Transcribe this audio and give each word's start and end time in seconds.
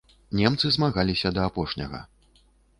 Немцы 0.39 0.71
змагаліся 0.77 1.33
да 1.37 1.41
апошняга. 1.53 2.03